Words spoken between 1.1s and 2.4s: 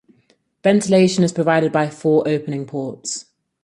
is provided by four